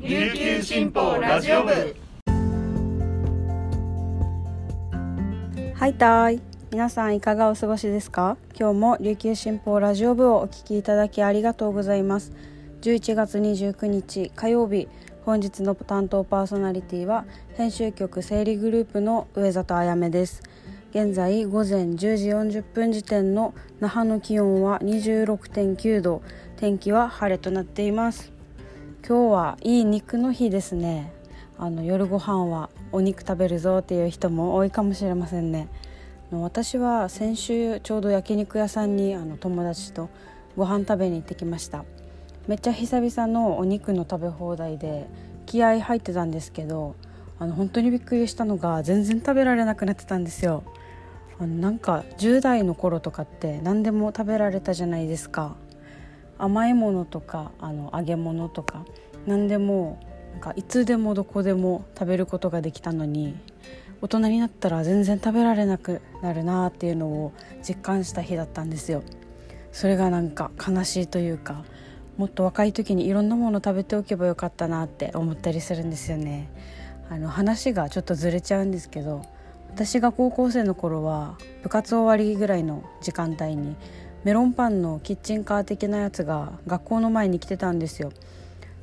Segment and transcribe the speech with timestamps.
[0.00, 1.72] 琉球新報ラジオ部。
[5.74, 6.40] はいたーい。
[6.70, 8.36] 皆さんいかがお過ごしですか？
[8.56, 12.32] 今日も琉球新報ラジオ部をお聞きいただきありがとうございます。
[12.82, 14.86] 11月29日火曜日
[15.24, 17.24] 本日の担当パーソナリティは
[17.56, 20.44] 編集局整理グループの上里あやめです。
[20.92, 26.22] 現在午前10時40分時点の那覇の気温は26.9度。
[26.56, 28.37] 天気は晴れとなっています。
[29.08, 31.14] 今日はいい肉の日ですね。
[31.56, 35.68] あの夜ご飯はお肉食べるぞっていう人も多いかもしれませんね。
[36.30, 40.10] 私は先週ちょうど焼肉屋さんにあの友達と
[40.58, 41.86] ご飯食べに行ってきました。
[42.48, 45.08] めっちゃ久々のお肉の食べ放題で
[45.46, 46.94] 気合入ってたんですけど
[47.38, 50.64] あの本当にびっくりしたのが全然食べられなくなってたんですよ。
[51.38, 55.56] あのなんか10代の頃とかって何でも食べられたじゃないですか。
[56.40, 58.84] 甘いものとかあの揚げ物とか。
[59.28, 59.98] 何でも
[60.32, 63.36] なんかいつでもどこでも食べることができたのに
[64.00, 69.02] 大人になったら全然食べられなくなるなっていうのを実感した日だったんですよ。
[69.70, 71.64] それがなんか悲しいというか
[72.16, 76.48] もっと若い時にいろんなもの食べておけばよかったなって思ったりするんですよね。
[77.10, 79.22] あの話がちょっとずれちゃうんですけど
[79.70, 83.76] 私が高校生の頃は部活終わりぐらいの時間帯に
[84.24, 88.10] メロンパンのキッチンカー的なやつが学校の前に来てたんですよ。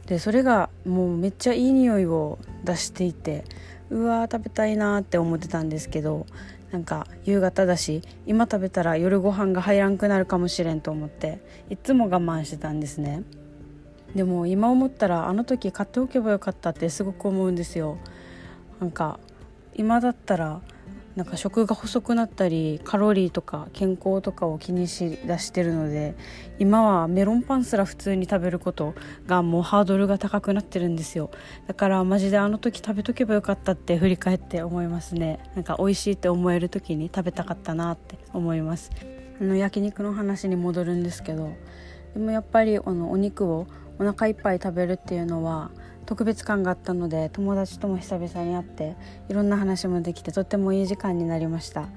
[0.07, 3.43] でそれがもうめっちゃいい匂いを出していて
[3.89, 6.25] うわー食べたいなって思ってたんですけど
[6.71, 11.39] なんか夕方だし今食べたら夜ご飯が入らんくなるかもしれんと思って
[11.69, 13.23] いつも我慢してたんですね。
[14.15, 17.97] でも今思ったらあの時買っておけばよかったってすごく思うんですよ。
[18.79, 19.19] なんか
[19.73, 20.61] 今だったら
[21.15, 26.15] なんか食が細くなったりカロリーとか健康とかを気にしだしてるので
[26.59, 31.31] 今はメロンパンすら普通に食べることがもうハードルが高くなってるんですよ。
[31.67, 35.39] だからマジであの時食べとけばよかったって振り返って思いますね。
[35.55, 38.91] なんか美味しいって思える時に食べたかったなって思います。
[39.39, 41.49] あの焼肉の話に戻るんですけど
[42.13, 43.67] でもやっぱりあのお肉を
[43.99, 45.71] お腹いっぱい食べるっていうのは
[46.05, 48.95] 特別感があったので友達とも久々に会って
[49.29, 51.87] いろんな話もできてとってもいい時間になりました。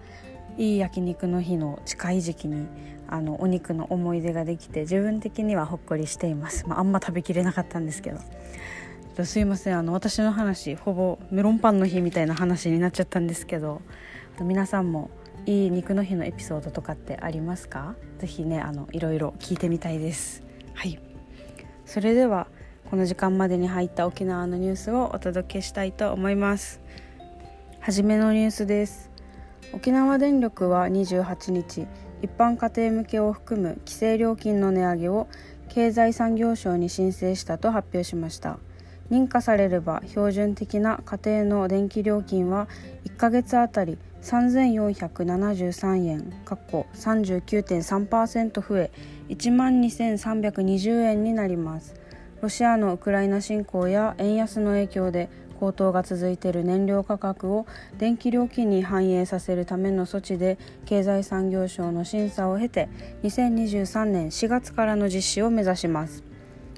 [0.57, 2.67] いい焼肉の日の近い時期に
[3.07, 8.19] あのお肉の思い出ができて自分的にはほっこりしています、まあ、あんま食べきれなかったんですけど。
[9.25, 9.79] すいません。
[9.79, 13.83] あの私の話ほぼメロンパンの日みたいな話になっちゃったんですけど
[14.41, 15.11] 皆さんも
[15.45, 17.97] いい肉の日のエピソードとかってありますか？
[18.19, 20.45] ぜひねあのいろいろ聞いてみたいです。
[20.75, 21.01] はい。
[21.85, 22.47] それでは
[22.91, 26.81] この時間までに入った沖縄のニュースをお届けしたいと思います。
[27.81, 29.11] はじめのニュースです。
[29.75, 31.87] 沖縄電力は28日
[32.23, 35.29] 一般家庭向けを含む規制料金の値上げを
[35.69, 38.59] 経済産業省に申請したと発表しました。
[39.11, 42.69] 認可されれば標準的な家庭の電気料金は
[43.05, 48.91] 1ヶ月あたり3473円かっこ39.3%増え
[49.29, 52.08] 1万2320円になります。
[52.41, 55.29] ロシアのウクライナ侵攻や円安の影響で
[55.59, 57.67] 高騰が続いている燃料価格を
[57.99, 60.57] 電気料金に反映させるための措置で
[60.87, 62.89] 経済産業省の審査を経て
[63.25, 66.23] 2023年4月からの実施を目指します。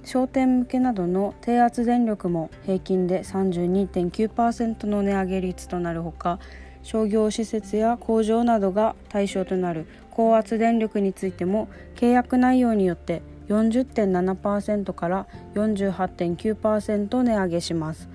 [0.03, 6.39] 商店向けなどの低圧電力も平均で32.9%の値上げ率となるほか
[6.83, 18.09] 商業施設や工場などが対象となる高圧電力についても契約内容によって40.7%から48.9%値上げします。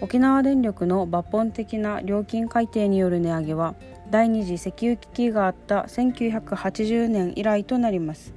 [0.00, 3.76] 沖縄電力の抜本的な料金改定による値上げは
[4.10, 8.34] 第二次石油危機があった1980年以来となります。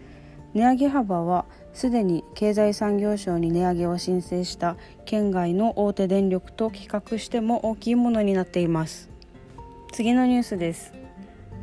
[0.53, 9.09] 値上げ幅はすでに経済産業省に値上げを申請した県外の大手電力と比較しても大きいものになっています。
[9.91, 11.04] 次のニュースです。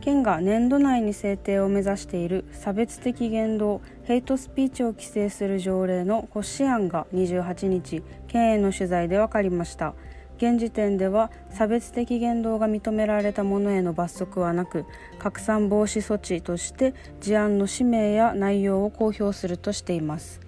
[0.02, 9.94] 県が年度内に制定を目指している差別的言動ヘイトスピーチを規制する条例の骨子案が28日県への取材で分かりました。
[10.38, 14.86] 現時点では差別的言動が認められたものへの罰則はなく
[15.20, 20.40] 拡散防止措置として事案の氏名や内容を公表するとしています。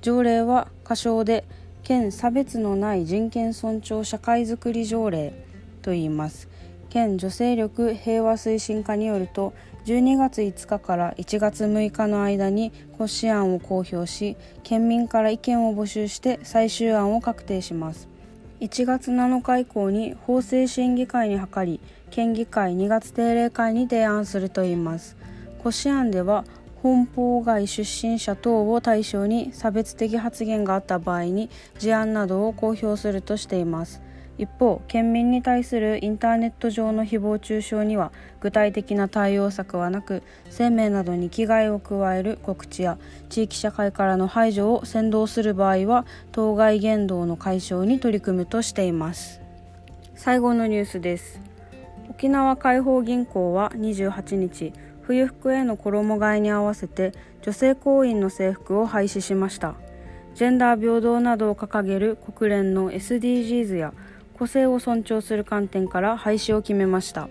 [0.00, 1.44] 条例は仮称で
[1.84, 5.46] 県差別のない人権尊重社会づくり条例
[5.80, 6.48] と言います。
[6.90, 9.54] 県女性力平和推進課によると
[9.86, 18.08] 12月5日から1月6日の間に骨子案を公表し県民から意見を募集して最終案を確定します。
[18.60, 25.16] 1月7日以降に法制審議会に諮り県議会2月定例会に提案するといいます。
[25.60, 26.44] 骨子案では
[26.82, 34.02] 本邦外出身者等を対象に差別的発言があった場合に事案などを公表するとしています。
[34.40, 38.10] 一方県民に対するインターネット上の誹謗中傷には
[38.40, 42.96] 具体的な対応策はなく生命などに危害を加える告知や
[43.28, 49.42] 地域社会からの排除を先導する場合は当該言動の解消に取り組むとしています。
[50.14, 51.38] 最後のニュースです。
[52.08, 54.72] 沖縄解放銀行は28日
[55.02, 59.74] 冬服への衣替えに合わせて女性行員の制服を廃止しました。
[60.34, 63.92] ジェンダー平等などを掲げる国連の SDGs や
[64.40, 67.28] 個性を尊重する観点から廃止を決めました。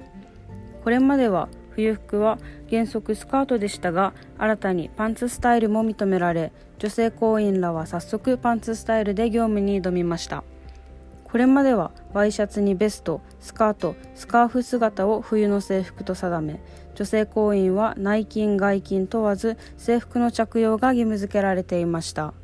[0.83, 2.37] これまでは冬服は
[2.69, 10.43] 原則スカートでしたが新たにパンツスタイルも認められ女性行員らは早速パンツスタイルで業務に挑みました。
[11.23, 16.61] これまではワイシャツにベストスカートスカーフ姿を冬の制服と定め
[16.93, 22.35] 女性行員は内勤外勤問わず制服の着用が義務付けられていました。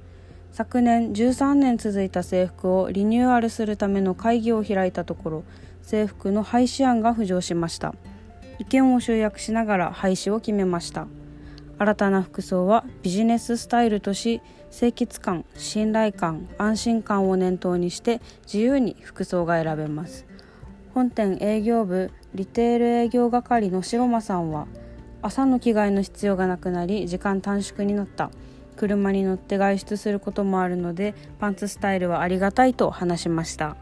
[0.55, 5.43] 昨年13年続いた制服をリニューアルするための会議を開いたところ
[5.81, 7.93] 制服の廃止案が浮上しました。
[8.57, 11.07] 意見を集約しながら廃止を決めました。
[11.77, 14.41] 新たな服装はビジネススタイルとし
[14.71, 20.25] 清潔感信頼感安心感を念頭にして自由に服装が選べます。
[20.93, 24.67] 本店営業部リテール営業係の白間さんは
[25.21, 28.31] 朝の着替えの必要がなくなり時間短縮になった。
[28.75, 33.75] 車に乗って外出することもあるのでパンツスタイルはありがたいと話しました。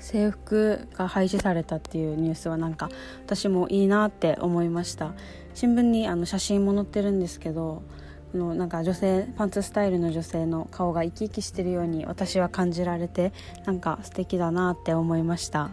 [0.00, 2.88] 制服が廃止されたっていうニュースはなんか
[3.26, 5.12] 私もいいなって思いました。
[5.54, 7.82] 新聞にあの写真も載ってるんですけど
[8.34, 13.32] のなんか女性パンツスタイルの女性の顔が生き生きしてるように私は感じられて
[13.64, 15.70] なんか素敵だなって思いました。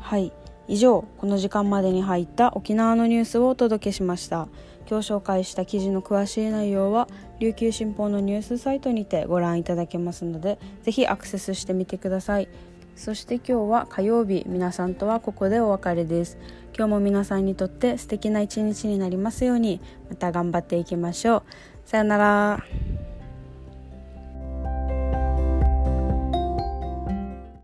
[0.00, 0.32] はい。
[0.68, 4.48] 以上この時間までに入った沖縄のニュースをお届けしました。
[4.92, 7.08] 今日紹介した記事の詳しい内容は
[7.38, 12.48] 琉球新報のニュースサイトにてご覧いただけますのでぜひアクセスしてみてください。
[12.94, 16.36] そして今日は火曜日皆さんとはここでお別れです。
[16.76, 19.80] 今日も皆さんにとって素敵な一日になりますように
[20.10, 21.42] また頑張っていきましょう。
[21.86, 22.91] さよなら。